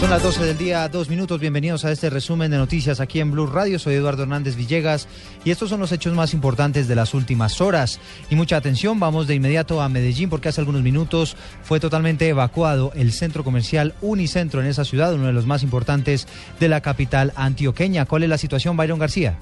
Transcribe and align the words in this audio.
Son 0.00 0.10
las 0.10 0.22
12 0.22 0.44
del 0.44 0.58
día, 0.58 0.86
dos 0.90 1.08
minutos. 1.08 1.40
Bienvenidos 1.40 1.86
a 1.86 1.90
este 1.90 2.10
resumen 2.10 2.50
de 2.50 2.58
noticias 2.58 3.00
aquí 3.00 3.18
en 3.18 3.30
Blue 3.30 3.46
Radio. 3.46 3.78
Soy 3.78 3.94
Eduardo 3.94 4.24
Hernández 4.24 4.54
Villegas 4.54 5.08
y 5.42 5.50
estos 5.50 5.70
son 5.70 5.80
los 5.80 5.90
hechos 5.90 6.12
más 6.12 6.34
importantes 6.34 6.86
de 6.86 6.94
las 6.94 7.14
últimas 7.14 7.62
horas. 7.62 7.98
Y 8.28 8.36
mucha 8.36 8.58
atención, 8.58 9.00
vamos 9.00 9.26
de 9.26 9.34
inmediato 9.34 9.80
a 9.80 9.88
Medellín 9.88 10.28
porque 10.28 10.50
hace 10.50 10.60
algunos 10.60 10.82
minutos 10.82 11.34
fue 11.62 11.80
totalmente 11.80 12.28
evacuado 12.28 12.92
el 12.94 13.10
centro 13.10 13.42
comercial 13.42 13.94
Unicentro 14.02 14.60
en 14.60 14.66
esa 14.66 14.84
ciudad, 14.84 15.14
uno 15.14 15.28
de 15.28 15.32
los 15.32 15.46
más 15.46 15.62
importantes 15.62 16.28
de 16.60 16.68
la 16.68 16.82
capital 16.82 17.32
antioqueña. 17.34 18.04
¿Cuál 18.04 18.24
es 18.24 18.28
la 18.28 18.38
situación, 18.38 18.76
Byron 18.76 18.98
García? 18.98 19.38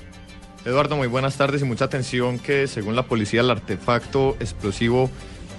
Eduardo, 0.65 0.97
muy 0.97 1.09
buenas 1.09 1.37
tardes 1.37 1.63
y 1.63 1.65
mucha 1.65 1.87
atención 1.87 2.39
que 2.39 2.69
según 2.69 2.95
la 2.95 3.03
policía 3.03 3.41
el 3.41 3.51
artefacto 3.51 4.37
explosivo 4.39 5.11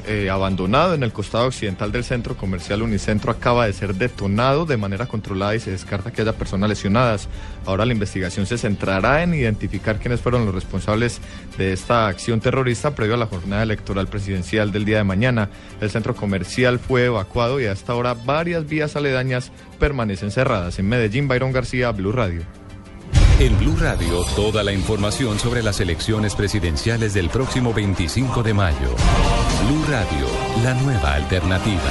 eh, 0.08 0.30
abandonado 0.30 0.94
en 0.94 1.04
el 1.04 1.12
costado 1.12 1.48
occidental 1.48 1.92
del 1.92 2.04
centro 2.04 2.36
comercial 2.38 2.82
Unicentro 2.82 3.32
acaba 3.32 3.66
de 3.66 3.74
ser 3.74 3.96
detonado 3.96 4.66
de 4.66 4.78
manera 4.78 5.08
controlada 5.08 5.56
y 5.56 5.60
se 5.60 5.72
descarta 5.72 6.12
que 6.12 6.22
haya 6.22 6.34
personas 6.34 6.70
lesionadas. 6.70 7.28
Ahora 7.66 7.86
la 7.86 7.94
investigación 7.94 8.46
se 8.46 8.58
centrará 8.58 9.24
en 9.24 9.34
identificar 9.34 10.00
quiénes 10.00 10.22
fueron 10.22 10.46
los 10.46 10.56
responsables 10.56 11.22
de 11.58 11.74
esta 11.74 12.08
acción 12.08 12.40
terrorista 12.40 12.96
previo 12.96 13.16
a 13.16 13.18
la 13.18 13.28
jornada 13.28 13.64
electoral 13.64 14.08
presidencial 14.08 14.72
del 14.72 14.86
día 14.86 14.98
de 14.98 15.04
mañana. 15.04 15.50
El 15.82 15.90
centro 15.90 16.16
comercial 16.16 16.80
fue 16.80 17.06
evacuado 17.06 17.60
y 17.60 17.66
hasta 17.66 17.94
ahora 17.94 18.14
varias 18.14 18.68
vías 18.68 18.96
aledañas 18.96 19.52
permanecen 19.80 20.32
cerradas. 20.32 20.80
En 20.80 20.88
Medellín, 20.88 21.28
Byron 21.28 21.52
García, 21.52 21.92
Blue 21.92 22.12
Radio. 22.12 22.65
En 23.38 23.60
Blue 23.60 23.76
Radio, 23.78 24.24
toda 24.34 24.64
la 24.64 24.72
información 24.72 25.38
sobre 25.40 25.62
las 25.62 25.82
elecciones 25.82 26.36
presidenciales 26.36 27.14
del 27.14 27.28
próximo 27.28 27.74
25 27.74 28.42
de 28.44 28.54
mayo. 28.54 28.96
Blue 29.68 29.84
Radio, 29.90 30.26
la 30.64 30.74
nueva 30.76 31.16
alternativa. 31.16 31.82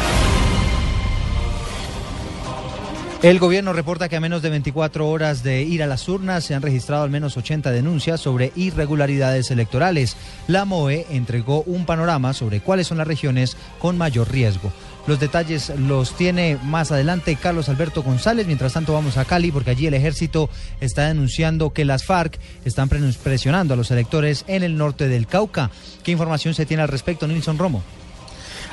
El 3.20 3.38
gobierno 3.38 3.74
reporta 3.74 4.08
que 4.08 4.16
a 4.16 4.20
menos 4.20 4.40
de 4.40 4.48
24 4.48 5.06
horas 5.06 5.42
de 5.42 5.62
ir 5.62 5.82
a 5.82 5.86
las 5.86 6.08
urnas 6.08 6.44
se 6.44 6.54
han 6.54 6.62
registrado 6.62 7.04
al 7.04 7.10
menos 7.10 7.36
80 7.36 7.72
denuncias 7.72 8.22
sobre 8.22 8.52
irregularidades 8.56 9.50
electorales. 9.50 10.16
La 10.46 10.64
MOE 10.64 11.06
entregó 11.10 11.62
un 11.64 11.84
panorama 11.84 12.32
sobre 12.32 12.60
cuáles 12.60 12.86
son 12.86 12.96
las 12.96 13.06
regiones 13.06 13.58
con 13.78 13.98
mayor 13.98 14.30
riesgo. 14.30 14.72
Los 15.06 15.20
detalles 15.20 15.70
los 15.78 16.16
tiene 16.16 16.58
más 16.62 16.90
adelante 16.90 17.36
Carlos 17.36 17.68
Alberto 17.68 18.02
González. 18.02 18.46
Mientras 18.46 18.72
tanto 18.72 18.94
vamos 18.94 19.18
a 19.18 19.26
Cali 19.26 19.52
porque 19.52 19.70
allí 19.70 19.86
el 19.86 19.94
ejército 19.94 20.48
está 20.80 21.08
denunciando 21.08 21.74
que 21.74 21.84
las 21.84 22.04
FARC 22.04 22.38
están 22.64 22.88
presionando 22.88 23.74
a 23.74 23.76
los 23.76 23.90
electores 23.90 24.44
en 24.48 24.62
el 24.62 24.78
norte 24.78 25.08
del 25.08 25.26
Cauca. 25.26 25.70
¿Qué 26.02 26.12
información 26.12 26.54
se 26.54 26.64
tiene 26.64 26.82
al 26.82 26.88
respecto, 26.88 27.26
Nilson 27.26 27.58
Romo? 27.58 27.82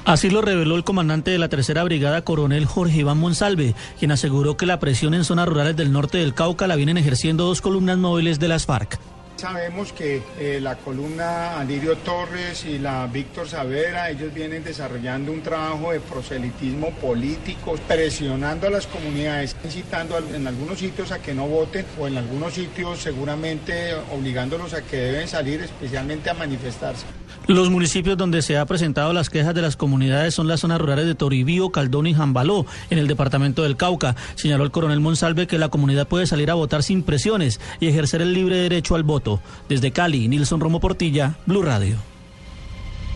Así 0.05 0.29
lo 0.29 0.41
reveló 0.41 0.77
el 0.77 0.83
comandante 0.83 1.31
de 1.31 1.37
la 1.37 1.49
tercera 1.49 1.83
brigada, 1.83 2.23
coronel 2.23 2.65
Jorge 2.65 2.99
Iván 3.01 3.19
Monsalve, 3.19 3.75
quien 3.99 4.11
aseguró 4.11 4.57
que 4.57 4.65
la 4.65 4.79
presión 4.79 5.13
en 5.13 5.25
zonas 5.25 5.47
rurales 5.47 5.75
del 5.75 5.91
norte 5.91 6.17
del 6.17 6.33
Cauca 6.33 6.65
la 6.65 6.75
vienen 6.75 6.97
ejerciendo 6.97 7.45
dos 7.45 7.61
columnas 7.61 7.97
móviles 7.97 8.39
de 8.39 8.47
las 8.47 8.65
FARC. 8.65 8.99
Sabemos 9.41 9.91
que 9.91 10.21
eh, 10.39 10.59
la 10.61 10.75
columna 10.75 11.59
Alirio 11.59 11.97
Torres 11.97 12.63
y 12.63 12.77
la 12.77 13.07
Víctor 13.07 13.49
Savera, 13.49 14.11
ellos 14.11 14.31
vienen 14.31 14.63
desarrollando 14.63 15.31
un 15.31 15.41
trabajo 15.41 15.91
de 15.91 15.99
proselitismo 15.99 16.91
político, 16.91 17.73
presionando 17.87 18.67
a 18.67 18.69
las 18.69 18.85
comunidades, 18.85 19.55
incitando 19.63 20.19
en 20.19 20.45
algunos 20.45 20.77
sitios 20.77 21.11
a 21.11 21.23
que 21.23 21.33
no 21.33 21.47
voten 21.47 21.87
o 21.99 22.05
en 22.07 22.19
algunos 22.19 22.53
sitios 22.53 22.99
seguramente 23.01 23.95
obligándolos 24.13 24.75
a 24.75 24.83
que 24.83 24.97
deben 24.97 25.27
salir 25.27 25.59
especialmente 25.61 26.29
a 26.29 26.35
manifestarse. 26.35 27.07
Los 27.47 27.71
municipios 27.71 28.17
donde 28.17 28.43
se 28.43 28.57
ha 28.57 28.65
presentado 28.65 29.13
las 29.13 29.29
quejas 29.29 29.55
de 29.55 29.63
las 29.63 29.75
comunidades 29.75 30.33
son 30.33 30.47
las 30.47 30.59
zonas 30.59 30.79
rurales 30.79 31.05
de 31.05 31.15
Toribío, 31.15 31.71
Caldón 31.71 32.07
y 32.07 32.13
Jambaló, 32.13 32.65
en 32.89 32.99
el 32.99 33.07
departamento 33.07 33.63
del 33.63 33.77
Cauca. 33.77 34.15
Señaló 34.35 34.63
el 34.63 34.71
coronel 34.71 34.99
Monsalve 34.99 35.47
que 35.47 35.57
la 35.57 35.69
comunidad 35.69 36.07
puede 36.07 36.27
salir 36.27 36.51
a 36.51 36.53
votar 36.53 36.83
sin 36.83 37.03
presiones 37.03 37.59
y 37.79 37.87
ejercer 37.87 38.21
el 38.21 38.33
libre 38.33 38.57
derecho 38.57 38.95
al 38.95 39.03
voto. 39.03 39.41
Desde 39.67 39.91
Cali, 39.91 40.27
Nilson 40.27 40.59
Romo 40.59 40.79
Portilla, 40.79 41.35
Blue 41.45 41.63
Radio. 41.63 41.97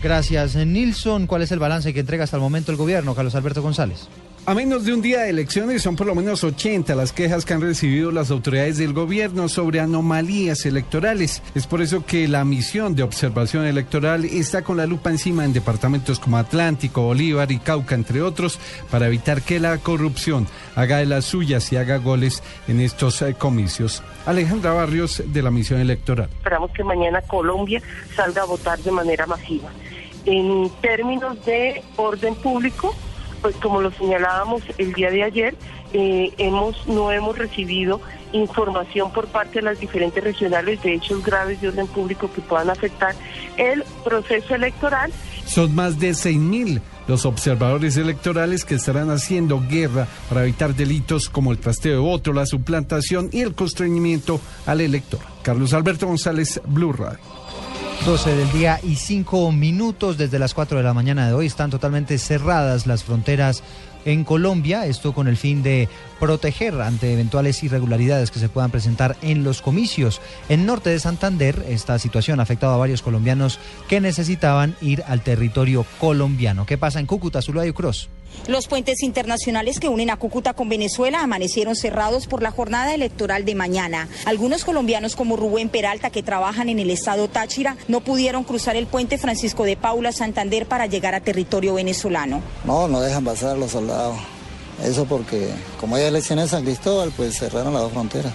Gracias, 0.02 0.56
Nilson. 0.56 1.26
¿Cuál 1.26 1.42
es 1.42 1.52
el 1.52 1.58
balance 1.58 1.94
que 1.94 2.00
entrega 2.00 2.24
hasta 2.24 2.36
el 2.36 2.42
momento 2.42 2.72
el 2.72 2.78
gobierno, 2.78 3.14
Carlos 3.14 3.34
Alberto 3.34 3.62
González? 3.62 4.08
A 4.48 4.54
menos 4.54 4.84
de 4.84 4.94
un 4.94 5.02
día 5.02 5.22
de 5.22 5.30
elecciones 5.30 5.82
son 5.82 5.96
por 5.96 6.06
lo 6.06 6.14
menos 6.14 6.44
80 6.44 6.94
las 6.94 7.12
quejas 7.12 7.44
que 7.44 7.52
han 7.52 7.60
recibido 7.60 8.12
las 8.12 8.30
autoridades 8.30 8.78
del 8.78 8.92
gobierno 8.92 9.48
sobre 9.48 9.80
anomalías 9.80 10.66
electorales. 10.66 11.42
Es 11.56 11.66
por 11.66 11.82
eso 11.82 12.06
que 12.06 12.28
la 12.28 12.44
misión 12.44 12.94
de 12.94 13.02
observación 13.02 13.66
electoral 13.66 14.24
está 14.24 14.62
con 14.62 14.76
la 14.76 14.86
lupa 14.86 15.10
encima 15.10 15.44
en 15.44 15.52
departamentos 15.52 16.20
como 16.20 16.36
Atlántico, 16.36 17.02
Bolívar 17.02 17.50
y 17.50 17.58
Cauca, 17.58 17.96
entre 17.96 18.22
otros, 18.22 18.60
para 18.88 19.08
evitar 19.08 19.42
que 19.42 19.58
la 19.58 19.78
corrupción 19.78 20.46
haga 20.76 20.98
de 20.98 21.06
las 21.06 21.24
suyas 21.24 21.72
y 21.72 21.76
haga 21.76 21.96
goles 21.96 22.40
en 22.68 22.80
estos 22.80 23.22
eh, 23.22 23.34
comicios. 23.34 24.04
Alejandra 24.26 24.72
Barrios 24.74 25.24
de 25.26 25.42
la 25.42 25.50
misión 25.50 25.80
electoral. 25.80 26.28
Esperamos 26.36 26.70
que 26.70 26.84
mañana 26.84 27.20
Colombia 27.22 27.82
salga 28.14 28.42
a 28.42 28.46
votar 28.46 28.78
de 28.78 28.92
manera 28.92 29.26
masiva. 29.26 29.70
En 30.24 30.70
términos 30.80 31.44
de 31.44 31.82
orden 31.96 32.36
público, 32.36 32.94
pues 33.46 33.58
como 33.58 33.80
lo 33.80 33.92
señalábamos 33.92 34.60
el 34.76 34.92
día 34.92 35.08
de 35.08 35.22
ayer, 35.22 35.54
eh, 35.92 36.32
hemos 36.36 36.84
no 36.88 37.12
hemos 37.12 37.38
recibido 37.38 38.00
información 38.32 39.12
por 39.12 39.28
parte 39.28 39.60
de 39.60 39.62
las 39.62 39.78
diferentes 39.78 40.24
regionales 40.24 40.82
de 40.82 40.94
hechos 40.94 41.24
graves 41.24 41.60
de 41.60 41.68
orden 41.68 41.86
público 41.86 42.28
que 42.32 42.40
puedan 42.40 42.70
afectar 42.70 43.14
el 43.56 43.84
proceso 44.02 44.56
electoral. 44.56 45.12
Son 45.46 45.72
más 45.76 46.00
de 46.00 46.10
6.000 46.10 46.80
los 47.06 47.24
observadores 47.24 47.96
electorales 47.96 48.64
que 48.64 48.74
estarán 48.74 49.10
haciendo 49.10 49.62
guerra 49.68 50.08
para 50.28 50.42
evitar 50.42 50.74
delitos 50.74 51.28
como 51.28 51.52
el 51.52 51.58
trasteo 51.58 51.92
de 51.92 51.98
voto, 51.98 52.32
la 52.32 52.46
suplantación 52.46 53.28
y 53.30 53.42
el 53.42 53.54
constreñimiento 53.54 54.40
al 54.66 54.80
elector. 54.80 55.20
Carlos 55.42 55.72
Alberto 55.72 56.08
González, 56.08 56.60
Blue 56.66 56.92
Radio. 56.92 57.20
12 58.04 58.36
del 58.36 58.52
día 58.52 58.78
y 58.82 58.96
5 58.96 59.50
minutos 59.52 60.16
desde 60.16 60.38
las 60.38 60.54
4 60.54 60.78
de 60.78 60.84
la 60.84 60.94
mañana 60.94 61.26
de 61.26 61.32
hoy. 61.32 61.46
Están 61.46 61.70
totalmente 61.70 62.18
cerradas 62.18 62.86
las 62.86 63.02
fronteras 63.02 63.62
en 64.04 64.24
Colombia, 64.24 64.86
esto 64.86 65.12
con 65.12 65.26
el 65.26 65.36
fin 65.36 65.62
de 65.62 65.88
proteger 66.20 66.80
ante 66.80 67.12
eventuales 67.12 67.62
irregularidades 67.64 68.30
que 68.30 68.38
se 68.38 68.48
puedan 68.48 68.70
presentar 68.70 69.16
en 69.22 69.42
los 69.42 69.60
comicios. 69.62 70.20
En 70.48 70.66
norte 70.66 70.90
de 70.90 71.00
Santander, 71.00 71.64
esta 71.68 71.98
situación 71.98 72.38
ha 72.38 72.44
afectado 72.44 72.74
a 72.74 72.78
varios 72.78 73.02
colombianos 73.02 73.58
que 73.88 74.00
necesitaban 74.00 74.76
ir 74.80 75.02
al 75.08 75.22
territorio 75.22 75.84
colombiano. 75.98 76.66
¿Qué 76.66 76.78
pasa 76.78 77.00
en 77.00 77.06
Cúcuta, 77.06 77.42
Zuluayo 77.42 77.74
Cruz? 77.74 78.08
Los 78.46 78.68
puentes 78.68 79.02
internacionales 79.02 79.80
que 79.80 79.88
unen 79.88 80.10
a 80.10 80.16
Cúcuta 80.16 80.54
con 80.54 80.68
Venezuela 80.68 81.22
amanecieron 81.22 81.74
cerrados 81.74 82.26
por 82.26 82.42
la 82.42 82.50
jornada 82.50 82.94
electoral 82.94 83.44
de 83.44 83.54
mañana. 83.54 84.08
Algunos 84.24 84.64
colombianos 84.64 85.16
como 85.16 85.36
Rubén 85.36 85.68
Peralta 85.68 86.10
que 86.10 86.22
trabajan 86.22 86.68
en 86.68 86.78
el 86.78 86.90
estado 86.90 87.28
Táchira 87.28 87.76
no 87.88 88.00
pudieron 88.00 88.44
cruzar 88.44 88.76
el 88.76 88.86
puente 88.86 89.18
Francisco 89.18 89.64
de 89.64 89.76
Paula 89.76 90.12
Santander 90.12 90.66
para 90.66 90.86
llegar 90.86 91.14
a 91.14 91.20
territorio 91.20 91.74
venezolano. 91.74 92.40
No, 92.64 92.88
no 92.88 93.00
dejan 93.00 93.24
pasar 93.24 93.56
los 93.58 93.72
soldados. 93.72 94.16
Eso 94.84 95.06
porque 95.06 95.48
como 95.80 95.96
hay 95.96 96.04
elecciones 96.04 96.44
en 96.44 96.50
San 96.50 96.64
Cristóbal, 96.64 97.12
pues 97.16 97.38
cerraron 97.38 97.72
las 97.72 97.82
dos 97.82 97.92
fronteras. 97.92 98.32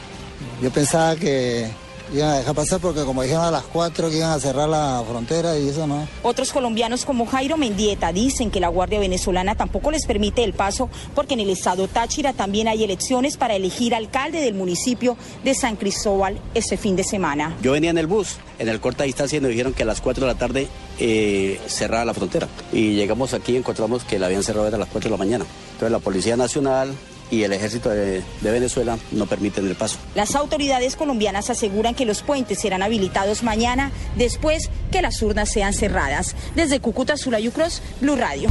Yo 0.62 0.72
pensaba 0.72 1.16
que 1.16 1.70
iban 2.14 2.30
a 2.30 2.38
dejar 2.38 2.56
pasar 2.56 2.80
porque 2.80 3.04
como 3.04 3.24
dijeron 3.24 3.46
a 3.46 3.52
las 3.52 3.64
4 3.64 4.10
que 4.10 4.18
iban 4.18 4.32
a 4.32 4.40
cerrar 4.40 4.70
la 4.70 5.04
frontera 5.08 5.58
y 5.58 5.70
eso 5.70 5.88
no. 5.88 6.08
Otros 6.24 6.52
colombianos 6.52 7.06
como 7.06 7.26
Jairo 7.26 7.58
Mendieta 7.58 8.12
dicen 8.12 8.52
que 8.52 8.60
la 8.60 8.68
Guardia 8.68 9.00
Venezolana 9.00 9.56
tampoco 9.56 9.92
les 9.92 10.06
permite 10.06 10.44
el 10.44 10.54
paso 10.54 10.90
porque 11.16 11.34
en 11.34 11.42
el 11.42 11.50
estado 11.50 11.88
Táchira 11.88 12.34
también 12.34 12.68
hay 12.68 12.84
elecciones 12.84 13.38
para 13.38 13.56
elegir 13.56 13.96
alcalde 13.96 14.42
del 14.42 14.54
municipio 14.54 15.18
de 15.44 15.54
San 15.56 15.76
Cristóbal 15.76 16.40
ese 16.54 16.78
fin 16.78 16.96
de 16.96 17.04
semana. 17.04 17.56
Yo 17.62 17.72
venía 17.72 17.90
en 17.90 17.98
el 17.98 18.08
bus, 18.08 18.38
en 18.60 18.70
el 18.70 18.80
corta 18.80 19.04
distancia 19.04 19.38
y 19.38 19.42
nos 19.42 19.52
dijeron 19.52 19.74
que 19.74 19.84
a 19.84 19.86
las 19.86 20.02
4 20.02 20.26
de 20.26 20.34
la 20.34 20.38
tarde 20.38 20.68
eh, 21.00 21.60
cerraba 21.68 22.06
la 22.06 22.14
frontera. 22.14 22.48
Y 22.72 22.94
llegamos 22.94 23.34
aquí 23.34 23.54
y 23.54 23.58
encontramos 23.58 24.04
que 24.04 24.20
la 24.20 24.28
habían 24.28 24.44
cerrado 24.44 24.68
a 24.68 24.78
las 24.78 24.90
4 24.90 25.10
de 25.10 25.12
la 25.12 25.18
mañana. 25.18 25.46
Entonces 25.74 25.92
la 25.92 26.00
Policía 26.00 26.38
Nacional, 26.38 26.94
y 27.32 27.44
el 27.44 27.54
ejército 27.54 27.90
de, 27.90 28.22
Venezuela 28.42 29.00
no 29.12 29.26
permiten 29.26 29.66
el 29.66 29.76
paso. 29.76 29.98
Las 30.14 30.36
autoridades 30.36 30.96
colombianas 30.96 31.50
aseguran 31.50 31.96
que 31.96 32.06
los 32.06 32.22
puentes 32.22 32.60
serán 32.60 32.84
habilitados 32.84 33.42
mañana 33.42 33.92
después 34.18 34.70
que 34.92 35.02
las 35.02 35.22
urnas 35.22 35.50
sean 35.50 35.74
cerradas. 35.74 36.36
Desde 36.56 36.82
Cúcuta, 36.82 37.18
Zulayucros, 37.18 37.82
Blue 38.02 38.18
Radio. 38.18 38.50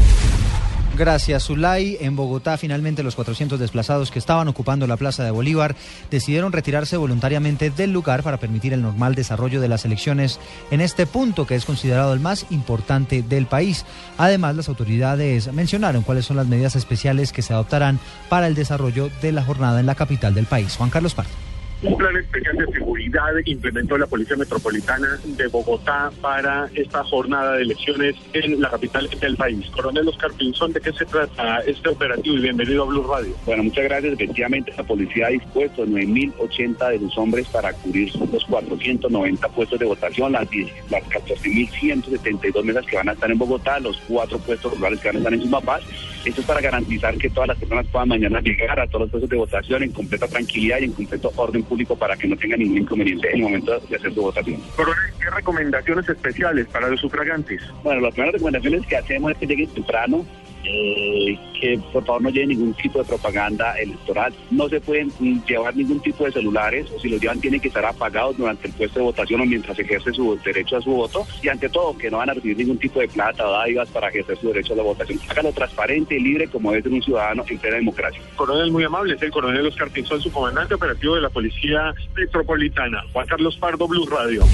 Gracias, 1.01 1.45
Zulay. 1.47 1.97
En 2.03 2.15
Bogotá, 2.15 2.59
finalmente 2.59 3.03
los 3.03 3.15
400 3.15 3.59
desplazados 3.59 4.11
que 4.11 4.19
estaban 4.19 4.49
ocupando 4.49 4.87
la 4.87 4.99
Plaza 4.99 5.25
de 5.25 5.31
Bolívar 5.31 5.75
decidieron 6.11 6.53
retirarse 6.53 6.99
voluntariamente 6.99 7.71
del 7.71 7.91
lugar 7.91 8.23
para 8.23 8.37
permitir 8.37 8.75
el 8.75 8.83
normal 8.83 9.15
desarrollo 9.15 9.63
de 9.63 9.69
las 9.69 9.87
elecciones 9.87 10.39
en 10.71 10.83
este 10.83 11.07
punto 11.07 11.47
que 11.47 11.55
es 11.55 11.65
considerado 11.65 12.13
el 12.13 12.21
más 12.21 12.45
importante 12.51 13.23
del 13.23 13.47
país. 13.47 13.87
Además, 14.19 14.57
las 14.57 14.69
autoridades 14.69 15.51
mencionaron 15.55 16.03
cuáles 16.03 16.27
son 16.27 16.37
las 16.37 16.49
medidas 16.49 16.77
especiales 16.77 17.33
que 17.33 17.41
se 17.41 17.55
adoptarán 17.55 17.99
para 18.29 18.47
el 18.47 18.55
desarrollo 18.55 19.09
de 19.23 19.33
la 19.33 19.43
jornada 19.43 19.81
en 19.81 19.87
la 19.87 19.95
capital 19.95 20.35
del 20.35 20.45
país. 20.45 20.77
Juan 20.77 20.91
Carlos 20.91 21.15
Pardo. 21.15 21.50
Un 21.83 21.97
plan 21.97 22.17
especial 22.17 22.57
de 22.57 22.67
seguridad 22.73 23.33
implementó 23.47 23.97
la 23.97 24.07
Policía 24.07 24.37
Metropolitana 24.37 25.19
de 25.25 25.47
Bogotá 25.49 26.11
para 26.21 26.69
esta 26.75 27.03
jornada 27.05 27.57
de 27.57 27.63
elecciones 27.63 28.17
en 28.35 28.61
la 28.61 28.71
capital 28.71 29.09
del 29.09 29.37
país. 29.37 29.67
Coronel 29.71 30.09
Oscar 30.09 30.33
Pinzón, 30.33 30.73
¿de 30.73 30.81
qué 30.81 30.93
se 30.93 31.07
trata 31.07 31.61
este 31.61 31.89
operativo? 31.89 32.37
Y 32.37 32.41
bienvenido 32.41 32.83
a 32.83 32.87
Blue 32.87 33.07
Radio. 33.11 33.35
Bueno, 33.47 33.65
muchas 33.65 33.85
gracias. 33.85 34.13
Efectivamente, 34.13 34.73
la 34.77 34.85
policía 34.85 35.29
ha 35.29 35.31
dispuesto 35.31 35.87
9.080 35.87 36.91
de 36.91 36.99
sus 36.99 37.19
hombres 37.19 37.49
para 37.49 37.73
cubrir 37.73 38.15
los 38.15 38.45
490 38.45 39.49
puestos 39.49 39.79
de 39.79 39.87
votación, 39.87 40.33
las, 40.33 40.49
las 40.91 41.03
14.172 41.05 42.63
mesas 42.63 42.85
que 42.87 42.97
van 42.97 43.09
a 43.09 43.13
estar 43.13 43.31
en 43.31 43.39
Bogotá, 43.39 43.81
los 43.81 43.97
cuatro 44.07 44.39
puestos 44.39 44.75
rurales 44.77 45.01
que 45.01 45.09
van 45.09 45.17
a 45.17 45.19
estar 45.19 45.33
en 45.33 45.43
Sumapaz. 45.43 45.83
Esto 46.25 46.43
es 46.43 46.47
para 46.47 46.61
garantizar 46.61 47.17
que 47.17 47.31
todas 47.31 47.49
las 47.49 47.59
personas 47.59 47.87
puedan 47.87 48.09
mañana 48.09 48.41
llegar 48.41 48.79
a 48.79 48.87
todos 48.87 49.03
los 49.03 49.11
puestos 49.11 49.31
de 49.31 49.37
votación 49.37 49.83
en 49.83 49.93
completa 49.93 50.29
tranquilidad 50.29 50.79
y 50.81 50.85
en 50.85 50.93
completo 50.93 51.33
orden 51.35 51.63
público 51.63 51.97
para 51.97 52.15
que 52.15 52.29
no 52.29 52.37
tengan 52.37 52.59
ningún 52.59 52.79
inconveniente 52.79 53.29
en 53.31 53.37
el 53.37 53.43
momento 53.43 53.81
de 53.81 53.97
hacer 53.97 54.13
su 54.13 54.21
votación. 54.21 54.61
¿qué 55.19 55.31
recomendaciones 55.31 56.09
especiales 56.09 56.67
para 56.69 56.89
los 56.89 57.01
sufragantes? 57.01 57.63
Bueno, 57.83 58.03
las 58.03 58.13
primeras 58.13 58.35
recomendaciones 58.35 58.87
que 58.87 58.97
hacemos 58.97 59.33
es 59.33 59.39
que 59.39 59.47
lleguen 59.47 59.69
temprano, 59.69 60.27
eh, 60.65 61.39
que 61.61 61.79
por 61.93 62.05
favor 62.05 62.23
no 62.23 62.31
lleven 62.31 62.51
ningún 62.51 62.75
tipo 62.75 62.99
de 62.99 63.05
propaganda 63.05 63.75
electoral. 63.79 64.33
No 64.51 64.69
se 64.69 64.81
pueden 64.81 65.13
llevar 65.47 65.77
ningún 65.77 66.01
tipo 66.01 66.25
de 66.25 66.33
celulares 66.33 66.87
o 66.95 66.99
si 67.01 67.09
los 67.09 67.21
llevan 67.21 67.41
tienen 67.41 67.61
que 67.61 67.69
estar 67.69 67.85
apagados 67.85 68.37
durante 68.37 68.69
el 68.69 68.75
puesto 68.75 68.99
de 68.99 69.05
votación 69.05 69.41
o 69.41 69.47
mientras 69.47 69.79
ejerce 69.79 70.13
su 70.13 70.39
derecho 70.45 70.77
a 70.77 70.83
su 70.83 70.91
voto. 70.91 71.27
Y 71.43 71.49
ante 71.49 71.69
todo, 71.69 71.97
que 71.97 72.11
no 72.11 72.19
van 72.19 72.31
a 72.31 72.35
recibir 72.35 72.59
ningún 72.59 72.79
tipo 72.79 73.01
de 73.01 73.09
plata 73.09 73.47
o 73.47 73.53
dádivas 73.53 73.89
para 73.91 74.09
ejercer 74.09 74.39
su 74.39 74.49
derecho 74.49 74.75
a 74.75 74.77
la 74.77 74.83
votación. 74.83 75.19
Hágalo 75.29 75.53
transparente 75.53 76.17
y 76.17 76.21
libre 76.21 76.49
como 76.49 76.73
es 76.75 76.85
de 76.85 76.91
un 76.91 77.03
ciudadano 77.03 77.45
en 77.49 77.59
plena 77.59 77.77
democracia. 77.77 78.21
Coronel 78.37 78.71
muy 78.71 78.85
amable, 78.85 79.15
es 79.15 79.23
el 79.23 79.31
coronel 79.31 79.67
Oscar 79.67 79.91
Pinzón, 79.91 80.21
su 80.21 80.31
comandante 80.31 80.75
operativo 80.75 81.15
de 81.15 81.23
la 81.23 81.31
Policía 81.31 81.93
Metropolitana. 82.17 83.03
Juan 83.13 83.27
Carlos 83.27 83.57
Pardo, 83.57 83.87
Blue 83.89 84.07
Radio. 84.07 84.45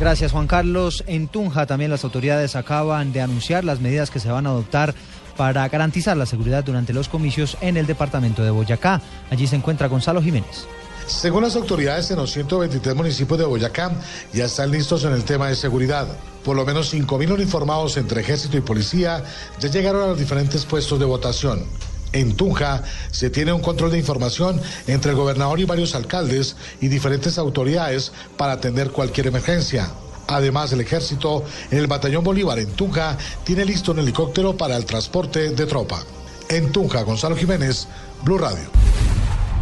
Gracias, 0.00 0.32
Juan 0.32 0.48
Carlos. 0.48 1.04
En 1.06 1.28
Tunja 1.28 1.66
también 1.66 1.90
las 1.90 2.02
autoridades 2.02 2.56
acaban 2.56 3.12
de 3.12 3.20
anunciar 3.20 3.64
las 3.64 3.80
medidas 3.80 4.10
que 4.10 4.18
se 4.18 4.30
van 4.30 4.46
a 4.46 4.50
adoptar 4.50 4.94
para 5.36 5.68
garantizar 5.68 6.16
la 6.16 6.26
seguridad 6.26 6.64
durante 6.64 6.92
los 6.92 7.08
comicios 7.08 7.56
en 7.60 7.76
el 7.76 7.86
departamento 7.86 8.42
de 8.42 8.50
Boyacá. 8.50 9.00
Allí 9.30 9.46
se 9.46 9.56
encuentra 9.56 9.88
Gonzalo 9.88 10.22
Jiménez. 10.22 10.66
Según 11.06 11.42
las 11.42 11.56
autoridades 11.56 12.10
en 12.10 12.16
los 12.16 12.32
123 12.32 12.94
municipios 12.94 13.38
de 13.38 13.44
Boyacá, 13.44 13.92
ya 14.32 14.44
están 14.44 14.70
listos 14.70 15.04
en 15.04 15.12
el 15.12 15.24
tema 15.24 15.48
de 15.48 15.56
seguridad. 15.56 16.06
Por 16.44 16.56
lo 16.56 16.64
menos 16.64 16.92
5.000 16.92 17.32
uniformados 17.32 17.96
entre 17.96 18.20
ejército 18.20 18.56
y 18.56 18.60
policía 18.60 19.22
ya 19.58 19.68
llegaron 19.68 20.02
a 20.02 20.06
los 20.08 20.18
diferentes 20.18 20.64
puestos 20.64 20.98
de 20.98 21.04
votación. 21.04 21.64
En 22.12 22.36
Tunja 22.36 22.82
se 23.10 23.30
tiene 23.30 23.52
un 23.52 23.62
control 23.62 23.90
de 23.90 23.98
información 23.98 24.60
entre 24.86 25.12
el 25.12 25.16
gobernador 25.16 25.58
y 25.60 25.64
varios 25.64 25.94
alcaldes 25.94 26.56
y 26.80 26.88
diferentes 26.88 27.38
autoridades 27.38 28.12
para 28.36 28.52
atender 28.52 28.90
cualquier 28.90 29.28
emergencia. 29.28 29.90
Además, 30.28 30.72
el 30.72 30.80
ejército 30.80 31.44
en 31.70 31.78
el 31.78 31.86
batallón 31.86 32.24
Bolívar 32.24 32.58
en 32.58 32.70
Tunja 32.72 33.16
tiene 33.44 33.64
listo 33.64 33.92
un 33.92 33.98
helicóptero 33.98 34.56
para 34.56 34.76
el 34.76 34.84
transporte 34.84 35.50
de 35.50 35.66
tropa. 35.66 36.02
En 36.48 36.72
Tunja, 36.72 37.02
Gonzalo 37.02 37.36
Jiménez, 37.36 37.88
Blue 38.22 38.38
Radio. 38.38 38.64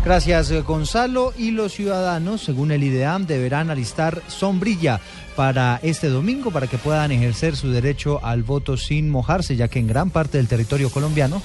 Gracias, 0.04 0.50
eh, 0.50 0.62
Gonzalo. 0.62 1.32
Y 1.36 1.50
los 1.50 1.72
ciudadanos, 1.72 2.42
según 2.42 2.70
el 2.70 2.82
IDEAM, 2.82 3.26
deberán 3.26 3.70
alistar 3.70 4.22
sombrilla 4.28 5.00
para 5.36 5.78
este 5.82 6.08
domingo 6.08 6.50
para 6.50 6.66
que 6.66 6.78
puedan 6.78 7.12
ejercer 7.12 7.56
su 7.56 7.70
derecho 7.70 8.24
al 8.24 8.42
voto 8.42 8.76
sin 8.76 9.10
mojarse, 9.10 9.56
ya 9.56 9.68
que 9.68 9.78
en 9.78 9.86
gran 9.86 10.10
parte 10.10 10.38
del 10.38 10.48
territorio 10.48 10.90
colombiano 10.90 11.42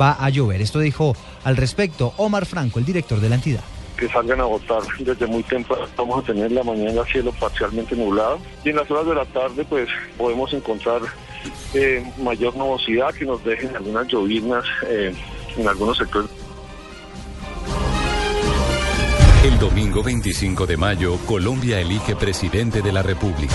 va 0.00 0.12
a 0.12 0.30
llover. 0.30 0.62
Esto 0.62 0.80
dijo 0.80 1.16
al 1.44 1.56
respecto 1.56 2.14
Omar 2.16 2.46
Franco, 2.46 2.78
el 2.78 2.84
director 2.84 3.20
de 3.20 3.28
la 3.28 3.34
entidad 3.36 3.64
que 3.98 4.08
salgan 4.08 4.40
a 4.40 4.44
votar 4.44 4.82
desde 4.98 5.26
muy 5.26 5.42
temprano. 5.42 5.86
Vamos 5.96 6.22
a 6.22 6.26
tener 6.26 6.52
la 6.52 6.62
mañana 6.62 7.04
cielo 7.04 7.32
parcialmente 7.32 7.96
nublado 7.96 8.38
y 8.64 8.70
en 8.70 8.76
las 8.76 8.90
horas 8.90 9.06
de 9.06 9.14
la 9.14 9.24
tarde 9.26 9.64
pues 9.68 9.88
podemos 10.16 10.52
encontrar 10.52 11.02
eh, 11.74 12.04
mayor 12.18 12.56
nubosidad 12.56 13.14
que 13.14 13.24
nos 13.24 13.42
dejen 13.44 13.74
algunas 13.76 14.06
lloviznas 14.06 14.64
eh, 14.86 15.14
en 15.56 15.68
algunos 15.68 15.98
sectores. 15.98 16.30
El 19.44 19.58
domingo 19.58 20.02
25 20.02 20.66
de 20.66 20.76
mayo, 20.76 21.16
Colombia 21.26 21.80
elige 21.80 22.16
presidente 22.16 22.82
de 22.82 22.92
la 22.92 23.02
República. 23.02 23.54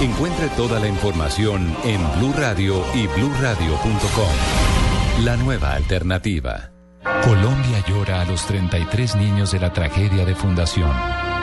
Encuentre 0.00 0.48
toda 0.56 0.80
la 0.80 0.88
información 0.88 1.74
en 1.84 2.00
Blue 2.18 2.34
Radio 2.36 2.82
y 2.94 3.06
bluradio.com. 3.06 5.24
La 5.24 5.36
nueva 5.36 5.74
alternativa. 5.74 6.72
Colombia 7.02 7.84
llora 7.88 8.20
a 8.20 8.24
los 8.24 8.46
33 8.46 9.16
niños 9.16 9.50
de 9.50 9.58
la 9.58 9.72
tragedia 9.72 10.24
de 10.24 10.36
Fundación. 10.36 10.92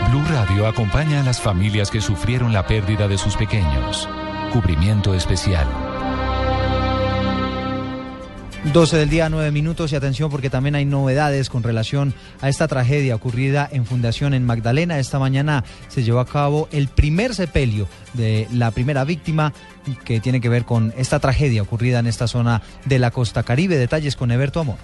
Blue 0.09 0.23
Radio 0.29 0.67
acompaña 0.67 1.19
a 1.19 1.23
las 1.23 1.41
familias 1.41 1.91
que 1.91 1.99
sufrieron 1.99 2.53
la 2.53 2.65
pérdida 2.65 3.09
de 3.09 3.17
sus 3.17 3.35
pequeños. 3.35 4.07
Cubrimiento 4.53 5.13
especial. 5.13 5.67
12 8.71 8.97
del 8.97 9.09
día, 9.09 9.29
9 9.29 9.51
minutos 9.51 9.91
y 9.91 9.97
atención 9.97 10.29
porque 10.29 10.49
también 10.49 10.75
hay 10.75 10.85
novedades 10.85 11.49
con 11.49 11.63
relación 11.63 12.13
a 12.39 12.47
esta 12.47 12.67
tragedia 12.69 13.15
ocurrida 13.15 13.67
en 13.69 13.85
Fundación 13.85 14.33
en 14.33 14.45
Magdalena. 14.45 14.99
Esta 14.99 15.19
mañana 15.19 15.65
se 15.89 16.03
llevó 16.03 16.19
a 16.19 16.25
cabo 16.25 16.69
el 16.71 16.87
primer 16.87 17.35
sepelio 17.35 17.87
de 18.13 18.47
la 18.53 18.71
primera 18.71 19.03
víctima 19.03 19.53
que 20.05 20.21
tiene 20.21 20.39
que 20.39 20.49
ver 20.49 20.63
con 20.63 20.93
esta 20.97 21.19
tragedia 21.19 21.63
ocurrida 21.63 21.99
en 21.99 22.07
esta 22.07 22.27
zona 22.27 22.61
de 22.85 22.99
la 22.99 23.11
costa 23.11 23.43
caribe. 23.43 23.77
Detalles 23.77 24.15
con 24.15 24.31
Eberto 24.31 24.61
Amor. 24.61 24.77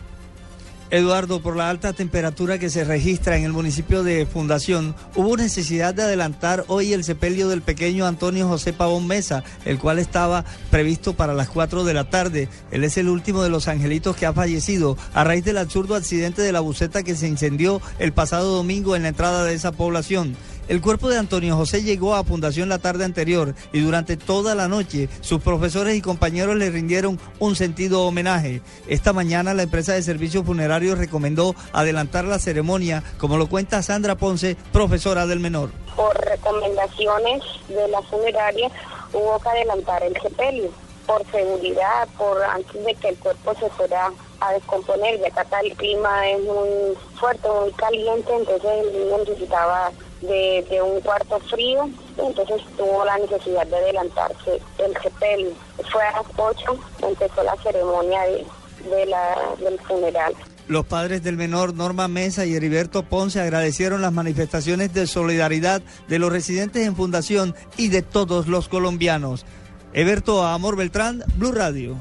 Eduardo, 0.95 1.42
por 1.42 1.57
la 1.57 1.69
alta 1.69 1.92
temperatura 1.92 2.57
que 2.57 2.69
se 2.69 2.86
registra 2.86 3.36
en 3.36 3.44
el 3.44 3.51
municipio 3.51 4.01
de 4.01 4.25
Fundación, 4.25 4.95
hubo 5.15 5.36
necesidad 5.36 5.94
de 5.94 6.03
adelantar 6.03 6.63
hoy 6.69 6.94
el 6.94 7.03
sepelio 7.03 7.50
del 7.50 7.62
pequeño 7.62 8.06
Antonio 8.06 8.47
José 8.47 8.71
Pavón 8.71 9.06
Mesa, 9.06 9.44
el 9.65 9.77
cual 9.77 10.00
estaba 10.00 10.45
previsto 10.71 11.13
para 11.13 11.33
las 11.33 11.50
4 11.50 11.83
de 11.83 11.94
la 11.94 12.09
tarde. 12.09 12.47
Él 12.71 12.86
es 12.86 12.95
el 12.95 13.09
último 13.09 13.44
de 13.44 13.50
los 13.50 13.68
angelitos 13.68 14.15
que 14.15 14.25
ha 14.25 14.31
fallecido 14.31 14.97
a 15.13 15.25
raíz 15.25 15.44
del 15.44 15.57
absurdo 15.57 15.95
accidente 15.95 16.42
de 16.42 16.53
la 16.53 16.62
buceta 16.62 17.03
que 17.03 17.15
se 17.15 17.27
incendió 17.27 17.81
el 18.00 18.13
pasado 18.13 18.56
domingo 18.56 18.95
en 18.95 19.03
la 19.03 19.09
entrada 19.09 19.44
de 19.44 19.53
esa 19.53 19.74
población. 19.74 20.38
El 20.67 20.81
cuerpo 20.81 21.09
de 21.09 21.19
Antonio 21.19 21.56
José 21.56 21.83
llegó 21.83 22.15
a 22.15 22.23
Fundación 22.23 22.69
la 22.69 22.79
tarde 22.79 23.06
anterior 23.06 23.53
y 23.71 23.81
durante 23.81 24.17
toda 24.17 24.56
la 24.56 24.67
noche 24.67 25.09
sus 25.21 25.39
profesores 25.41 25.95
y 25.95 26.01
compañeros 26.01 26.56
le 26.56 26.71
rindieron 26.71 27.19
un 27.38 27.56
sentido 27.56 28.01
homenaje. 28.01 28.63
Esta 28.88 29.13
mañana 29.13 29.53
la 29.53 29.63
empresa 29.63 29.94
de 29.94 30.01
servicios 30.01 30.44
funerarios 30.44 30.97
recomendó 30.97 31.53
adelantar 31.71 32.25
la 32.25 32.39
ceremonia, 32.39 33.03
como 33.19 33.38
lo 33.38 33.47
cuenta 33.47 33.83
Sandra 33.83 34.15
Ponce, 34.15 34.57
profesora 34.73 35.27
del 35.27 35.39
menor. 35.39 35.69
Por 35.95 36.17
recomendaciones 36.17 37.44
de 37.67 37.88
la 37.88 38.01
funeraria 38.01 38.71
hubo 39.13 39.39
que 39.39 39.50
adelantar 39.50 40.01
el 40.01 40.19
sepelio 40.19 40.71
por 41.06 41.23
seguridad, 41.31 42.07
por 42.17 42.41
antes 42.44 42.83
de 42.83 42.95
que 42.95 43.09
el 43.09 43.17
cuerpo 43.17 43.53
se 43.59 43.69
fuera 43.69 44.12
a 44.39 44.53
descomponer, 44.53 45.19
ya 45.19 45.27
acá 45.27 45.59
el 45.62 45.75
clima 45.75 46.27
es 46.29 46.41
muy 46.41 46.97
fuerte, 47.19 47.47
muy 47.47 47.71
caliente, 47.73 48.33
entonces 48.35 48.72
el 48.84 48.91
niño 48.91 49.17
necesitaba 49.19 49.91
de, 50.27 50.82
un 50.82 51.00
cuarto 51.01 51.39
frío, 51.39 51.89
entonces 52.17 52.62
tuvo 52.77 53.05
la 53.05 53.17
necesidad 53.17 53.65
de 53.67 53.77
adelantarse 53.77 54.62
el 54.77 54.94
sepelio. 55.01 55.51
Fue 55.91 56.03
a 56.03 56.12
las 56.12 56.25
8, 56.36 56.79
empezó 57.08 57.44
la 57.44 57.55
ceremonia 57.63 58.22
de, 58.24 59.05
la, 59.05 59.36
del 59.60 59.79
funeral. 59.79 60.34
Los 60.67 60.86
padres 60.86 61.24
del 61.24 61.38
menor 61.38 61.75
Norma 61.75 62.08
Mesa 62.08 62.46
y 62.46 62.55
Heriberto 62.55 63.03
Ponce 63.03 63.39
agradecieron 63.39 64.01
las 64.01 64.12
manifestaciones 64.12 64.94
de 64.94 65.05
solidaridad 65.05 65.82
de 66.08 66.20
los 66.20 66.32
residentes 66.32 66.88
en 66.88 66.96
Fundación 66.96 67.55
y 67.77 67.89
de 67.89 68.01
todos 68.01 68.48
los 68.48 68.67
colombianos. 68.67 69.46
Eberto 69.94 70.44
Amor 70.44 70.75
Beltrán, 70.75 71.24
Blue 71.36 71.51
Radio. 71.51 71.98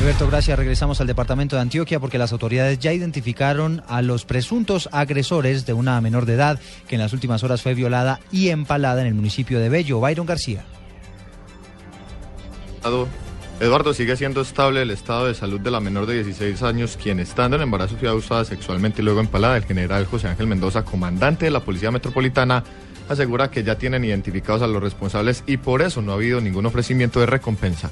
Roberto, 0.00 0.28
gracias. 0.28 0.56
Regresamos 0.56 1.00
al 1.00 1.08
departamento 1.08 1.56
de 1.56 1.62
Antioquia 1.62 1.98
porque 1.98 2.18
las 2.18 2.32
autoridades 2.32 2.78
ya 2.78 2.92
identificaron 2.92 3.82
a 3.88 4.00
los 4.00 4.24
presuntos 4.24 4.88
agresores 4.92 5.66
de 5.66 5.72
una 5.72 6.00
menor 6.00 6.24
de 6.24 6.34
edad 6.34 6.60
que 6.86 6.94
en 6.94 7.00
las 7.00 7.12
últimas 7.12 7.42
horas 7.42 7.62
fue 7.62 7.74
violada 7.74 8.20
y 8.30 8.50
empalada 8.50 9.00
en 9.00 9.08
el 9.08 9.14
municipio 9.14 9.58
de 9.58 9.68
Bello. 9.68 9.98
Byron 9.98 10.26
García. 10.26 10.64
Eduardo, 13.60 13.92
sigue 13.92 14.16
siendo 14.16 14.40
estable 14.40 14.82
el 14.82 14.92
estado 14.92 15.26
de 15.26 15.34
salud 15.34 15.58
de 15.58 15.72
la 15.72 15.80
menor 15.80 16.06
de 16.06 16.22
16 16.22 16.62
años, 16.62 16.96
quien 16.96 17.18
estando 17.18 17.56
en 17.56 17.62
embarazo 17.62 17.96
fue 17.96 18.08
abusada 18.08 18.44
sexualmente 18.44 19.02
y 19.02 19.04
luego 19.04 19.18
empalada. 19.18 19.56
El 19.56 19.64
general 19.64 20.06
José 20.06 20.28
Ángel 20.28 20.46
Mendoza, 20.46 20.84
comandante 20.84 21.46
de 21.46 21.50
la 21.50 21.58
Policía 21.58 21.90
Metropolitana, 21.90 22.62
asegura 23.08 23.50
que 23.50 23.64
ya 23.64 23.76
tienen 23.76 24.04
identificados 24.04 24.62
a 24.62 24.68
los 24.68 24.80
responsables 24.80 25.42
y 25.44 25.56
por 25.56 25.82
eso 25.82 26.02
no 26.02 26.12
ha 26.12 26.14
habido 26.14 26.40
ningún 26.40 26.66
ofrecimiento 26.66 27.18
de 27.18 27.26
recompensa. 27.26 27.90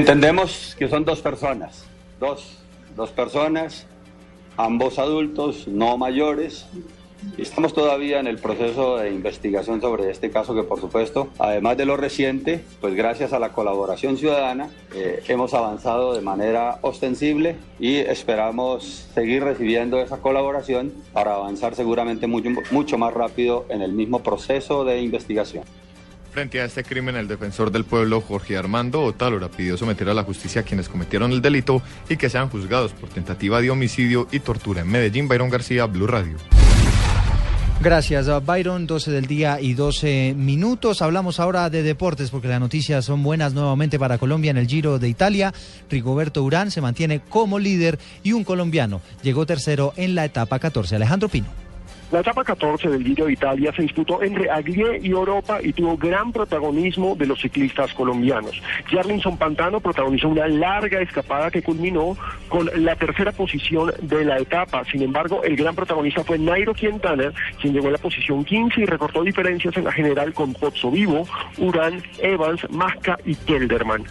Entendemos 0.00 0.74
que 0.78 0.88
son 0.88 1.04
dos 1.04 1.20
personas, 1.20 1.84
dos, 2.18 2.56
dos 2.96 3.10
personas, 3.10 3.86
ambos 4.56 4.98
adultos, 4.98 5.68
no 5.68 5.98
mayores, 5.98 6.66
Estamos 7.36 7.74
todavía 7.74 8.18
en 8.18 8.26
el 8.26 8.38
proceso 8.38 8.96
de 8.96 9.10
investigación 9.10 9.82
sobre 9.82 10.10
este 10.10 10.30
caso 10.30 10.54
que 10.54 10.62
por 10.62 10.80
supuesto, 10.80 11.28
además 11.38 11.76
de 11.76 11.84
lo 11.84 11.98
reciente, 11.98 12.64
pues 12.80 12.94
gracias 12.94 13.34
a 13.34 13.38
la 13.38 13.50
colaboración 13.50 14.16
ciudadana, 14.16 14.70
eh, 14.94 15.22
hemos 15.28 15.52
avanzado 15.52 16.14
de 16.14 16.22
manera 16.22 16.78
ostensible 16.80 17.56
y 17.78 17.96
esperamos 17.96 19.10
seguir 19.14 19.44
recibiendo 19.44 20.00
esa 20.00 20.22
colaboración 20.22 20.94
para 21.12 21.34
avanzar 21.34 21.74
seguramente 21.74 22.26
mucho, 22.26 22.48
mucho 22.70 22.96
más 22.96 23.12
rápido 23.12 23.66
en 23.68 23.82
el 23.82 23.92
mismo 23.92 24.22
proceso 24.22 24.86
de 24.86 25.02
investigación. 25.02 25.64
Frente 26.30 26.60
a 26.60 26.64
este 26.64 26.84
crimen, 26.84 27.16
el 27.16 27.26
defensor 27.26 27.72
del 27.72 27.84
pueblo, 27.84 28.20
Jorge 28.20 28.56
Armando 28.56 29.02
Otálora, 29.02 29.48
pidió 29.48 29.76
someter 29.76 30.08
a 30.08 30.14
la 30.14 30.22
justicia 30.22 30.60
a 30.60 30.64
quienes 30.64 30.88
cometieron 30.88 31.32
el 31.32 31.42
delito 31.42 31.82
y 32.08 32.16
que 32.16 32.30
sean 32.30 32.48
juzgados 32.48 32.92
por 32.92 33.08
tentativa 33.08 33.60
de 33.60 33.70
homicidio 33.70 34.28
y 34.30 34.38
tortura. 34.38 34.82
En 34.82 34.88
Medellín, 34.88 35.26
Byron 35.26 35.50
García, 35.50 35.86
Blue 35.86 36.06
Radio. 36.06 36.36
Gracias, 37.82 38.28
Byron. 38.44 38.86
12 38.86 39.10
del 39.10 39.26
día 39.26 39.58
y 39.60 39.72
12 39.72 40.34
minutos. 40.36 41.00
Hablamos 41.00 41.40
ahora 41.40 41.70
de 41.70 41.82
deportes 41.82 42.30
porque 42.30 42.46
las 42.46 42.60
noticias 42.60 43.06
son 43.06 43.22
buenas 43.22 43.54
nuevamente 43.54 43.98
para 43.98 44.18
Colombia 44.18 44.50
en 44.50 44.58
el 44.58 44.66
Giro 44.68 44.98
de 44.98 45.08
Italia. 45.08 45.52
Rigoberto 45.88 46.44
Urán 46.44 46.70
se 46.70 46.82
mantiene 46.82 47.20
como 47.20 47.58
líder 47.58 47.98
y 48.22 48.32
un 48.32 48.44
colombiano 48.44 49.00
llegó 49.22 49.46
tercero 49.46 49.94
en 49.96 50.14
la 50.14 50.26
etapa 50.26 50.58
14. 50.58 50.96
Alejandro 50.96 51.30
Pino. 51.30 51.69
La 52.10 52.20
etapa 52.20 52.42
14 52.42 52.88
del 52.88 53.04
Giro 53.04 53.26
de 53.26 53.34
Italia 53.34 53.72
se 53.74 53.82
disputó 53.82 54.20
entre 54.20 54.50
Aglie 54.50 54.98
y 55.00 55.10
Europa 55.10 55.60
y 55.62 55.72
tuvo 55.72 55.96
gran 55.96 56.32
protagonismo 56.32 57.14
de 57.14 57.26
los 57.26 57.40
ciclistas 57.40 57.94
colombianos. 57.94 58.60
Jarlinson 58.90 59.36
Pantano 59.36 59.78
protagonizó 59.78 60.28
una 60.28 60.48
larga 60.48 61.00
escapada 61.00 61.52
que 61.52 61.62
culminó 61.62 62.16
con 62.48 62.68
la 62.84 62.96
tercera 62.96 63.30
posición 63.30 63.92
de 64.02 64.24
la 64.24 64.38
etapa. 64.38 64.84
Sin 64.90 65.02
embargo, 65.02 65.44
el 65.44 65.54
gran 65.54 65.76
protagonista 65.76 66.24
fue 66.24 66.36
Nairo 66.36 66.74
Quintana, 66.74 67.32
quien 67.60 67.74
llegó 67.74 67.86
a 67.88 67.92
la 67.92 67.98
posición 67.98 68.44
15 68.44 68.80
y 68.80 68.86
recortó 68.86 69.22
diferencias 69.22 69.76
en 69.76 69.84
la 69.84 69.92
general 69.92 70.34
con 70.34 70.52
Pozzo 70.52 70.90
Vivo, 70.90 71.28
Urán, 71.58 72.02
Evans, 72.18 72.68
Masca 72.70 73.18
y 73.24 73.36
Kelderman. 73.36 74.04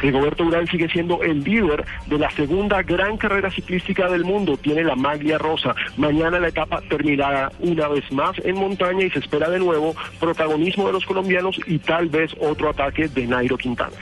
Rigoberto 0.00 0.44
Urán 0.44 0.66
sigue 0.66 0.88
siendo 0.88 1.22
el 1.22 1.42
líder 1.44 1.84
de 2.06 2.18
la 2.18 2.30
segunda 2.30 2.82
gran 2.82 3.16
carrera 3.16 3.50
ciclística 3.50 4.08
del 4.08 4.24
mundo. 4.24 4.56
Tiene 4.56 4.84
la 4.84 4.96
maglia 4.96 5.38
rosa. 5.38 5.74
Mañana 5.96 6.40
la 6.40 6.48
etapa 6.48 6.80
terminará 6.88 7.52
una 7.60 7.88
vez 7.88 8.10
más 8.12 8.36
en 8.44 8.56
montaña 8.56 9.04
y 9.04 9.10
se 9.10 9.18
espera 9.18 9.48
de 9.50 9.58
nuevo 9.58 9.94
protagonismo 10.18 10.86
de 10.86 10.92
los 10.92 11.04
colombianos 11.04 11.58
y 11.66 11.78
tal 11.78 12.08
vez 12.08 12.34
otro 12.40 12.70
ataque 12.70 13.08
de 13.08 13.26
Nairo 13.26 13.56
Quintana. 13.56 13.96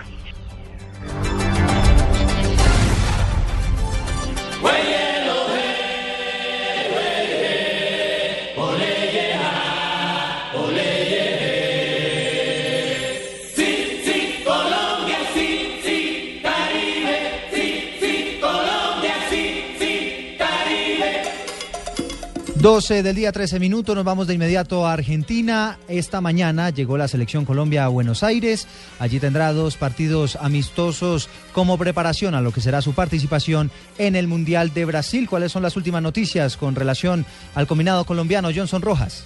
12 22.60 23.04
del 23.04 23.14
día, 23.14 23.30
13 23.30 23.60
minutos, 23.60 23.94
nos 23.94 24.04
vamos 24.04 24.26
de 24.26 24.34
inmediato 24.34 24.84
a 24.84 24.92
Argentina. 24.92 25.78
Esta 25.86 26.20
mañana 26.20 26.70
llegó 26.70 26.98
la 26.98 27.06
selección 27.06 27.44
Colombia 27.44 27.84
a 27.84 27.88
Buenos 27.88 28.24
Aires. 28.24 28.66
Allí 28.98 29.20
tendrá 29.20 29.52
dos 29.52 29.76
partidos 29.76 30.34
amistosos 30.34 31.28
como 31.52 31.78
preparación 31.78 32.34
a 32.34 32.40
lo 32.40 32.50
que 32.50 32.60
será 32.60 32.82
su 32.82 32.94
participación 32.94 33.70
en 33.96 34.16
el 34.16 34.26
Mundial 34.26 34.74
de 34.74 34.86
Brasil. 34.86 35.28
¿Cuáles 35.28 35.52
son 35.52 35.62
las 35.62 35.76
últimas 35.76 36.02
noticias 36.02 36.56
con 36.56 36.74
relación 36.74 37.24
al 37.54 37.68
combinado 37.68 38.04
colombiano 38.04 38.48
Johnson 38.52 38.82
Rojas? 38.82 39.24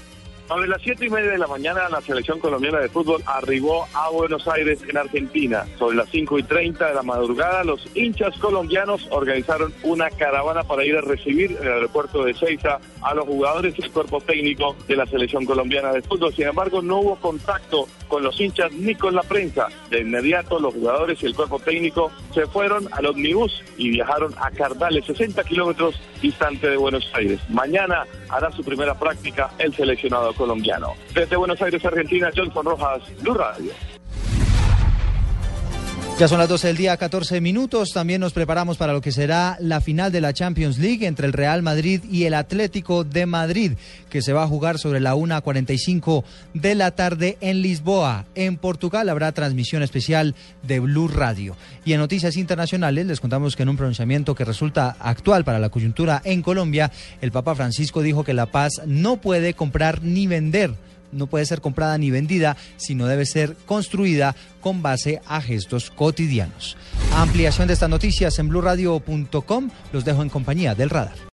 Sobre 0.52 0.68
las 0.68 0.82
siete 0.82 1.06
y 1.06 1.08
media 1.08 1.30
de 1.30 1.38
la 1.38 1.46
mañana, 1.46 1.88
la 1.88 2.02
selección 2.02 2.38
colombiana 2.38 2.80
de 2.80 2.90
fútbol 2.90 3.22
arribó 3.24 3.88
a 3.94 4.10
Buenos 4.10 4.46
Aires, 4.46 4.80
en 4.86 4.98
Argentina. 4.98 5.64
Sobre 5.78 5.96
las 5.96 6.10
cinco 6.10 6.38
y 6.38 6.42
treinta 6.42 6.88
de 6.88 6.94
la 6.94 7.02
madrugada, 7.02 7.64
los 7.64 7.88
hinchas 7.94 8.36
colombianos 8.36 9.08
organizaron 9.10 9.72
una 9.82 10.10
caravana 10.10 10.62
para 10.64 10.84
ir 10.84 10.96
a 10.96 11.00
recibir 11.00 11.52
en 11.52 11.66
el 11.66 11.72
aeropuerto 11.72 12.24
de 12.24 12.34
Seiza 12.34 12.80
a 13.02 13.14
los 13.14 13.26
jugadores 13.26 13.74
y 13.78 13.82
el 13.82 13.90
cuerpo 13.90 14.20
técnico 14.20 14.76
de 14.86 14.96
la 14.96 15.06
selección 15.06 15.44
colombiana 15.44 15.92
de 15.92 16.02
fútbol. 16.02 16.34
Sin 16.34 16.46
embargo, 16.46 16.82
no 16.82 16.98
hubo 16.98 17.16
contacto 17.16 17.88
con 18.08 18.22
los 18.22 18.40
hinchas 18.40 18.72
ni 18.72 18.94
con 18.94 19.14
la 19.14 19.22
prensa. 19.22 19.68
De 19.90 20.00
inmediato, 20.00 20.58
los 20.58 20.74
jugadores 20.74 21.22
y 21.22 21.26
el 21.26 21.34
cuerpo 21.34 21.58
técnico 21.58 22.10
se 22.34 22.46
fueron 22.46 22.88
al 22.92 23.06
ómnibus 23.06 23.62
y 23.76 23.90
viajaron 23.90 24.34
a 24.38 24.50
Cardales, 24.50 25.04
60 25.06 25.42
kilómetros 25.44 26.00
distante 26.20 26.70
de 26.70 26.76
Buenos 26.76 27.10
Aires. 27.14 27.40
Mañana 27.48 28.06
hará 28.28 28.50
su 28.52 28.62
primera 28.62 28.98
práctica 28.98 29.50
el 29.58 29.74
seleccionado 29.74 30.32
colombiano. 30.34 30.94
Desde 31.14 31.36
Buenos 31.36 31.60
Aires, 31.62 31.84
Argentina, 31.84 32.30
Johnson 32.34 32.64
Rojas, 32.64 33.02
Blue 33.20 33.34
Radio. 33.34 33.72
Ya 36.22 36.28
son 36.28 36.38
las 36.38 36.48
12 36.48 36.68
del 36.68 36.76
día, 36.76 36.96
14 36.96 37.40
minutos. 37.40 37.90
También 37.92 38.20
nos 38.20 38.32
preparamos 38.32 38.76
para 38.76 38.92
lo 38.92 39.00
que 39.00 39.10
será 39.10 39.56
la 39.58 39.80
final 39.80 40.12
de 40.12 40.20
la 40.20 40.32
Champions 40.32 40.78
League 40.78 41.04
entre 41.04 41.26
el 41.26 41.32
Real 41.32 41.62
Madrid 41.64 42.04
y 42.08 42.26
el 42.26 42.34
Atlético 42.34 43.02
de 43.02 43.26
Madrid, 43.26 43.72
que 44.08 44.22
se 44.22 44.32
va 44.32 44.44
a 44.44 44.46
jugar 44.46 44.78
sobre 44.78 45.00
la 45.00 45.16
1.45 45.16 46.22
de 46.54 46.76
la 46.76 46.92
tarde 46.92 47.38
en 47.40 47.60
Lisboa. 47.60 48.26
En 48.36 48.56
Portugal 48.56 49.08
habrá 49.08 49.32
transmisión 49.32 49.82
especial 49.82 50.36
de 50.62 50.78
Blue 50.78 51.08
Radio. 51.08 51.56
Y 51.84 51.92
en 51.92 51.98
noticias 51.98 52.36
internacionales 52.36 53.04
les 53.04 53.18
contamos 53.18 53.56
que 53.56 53.64
en 53.64 53.70
un 53.70 53.76
pronunciamiento 53.76 54.36
que 54.36 54.44
resulta 54.44 54.94
actual 55.00 55.42
para 55.42 55.58
la 55.58 55.70
coyuntura 55.70 56.22
en 56.24 56.42
Colombia, 56.42 56.92
el 57.20 57.32
Papa 57.32 57.56
Francisco 57.56 58.00
dijo 58.00 58.22
que 58.22 58.32
la 58.32 58.46
paz 58.46 58.80
no 58.86 59.16
puede 59.16 59.54
comprar 59.54 60.04
ni 60.04 60.28
vender 60.28 60.76
no 61.12 61.26
puede 61.26 61.46
ser 61.46 61.60
comprada 61.60 61.96
ni 61.98 62.10
vendida, 62.10 62.56
sino 62.76 63.06
debe 63.06 63.26
ser 63.26 63.56
construida 63.66 64.34
con 64.60 64.82
base 64.82 65.20
a 65.26 65.40
gestos 65.40 65.90
cotidianos. 65.90 66.76
Ampliación 67.14 67.68
de 67.68 67.74
estas 67.74 67.90
noticias 67.90 68.38
en 68.38 68.48
blurradio.com. 68.48 69.70
Los 69.92 70.04
dejo 70.04 70.22
en 70.22 70.28
compañía 70.28 70.74
del 70.74 70.90
radar. 70.90 71.30